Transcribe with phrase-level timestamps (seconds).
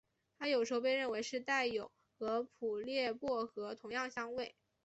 [0.39, 4.55] 它有时候被认为是带有和普列薄荷同样香味。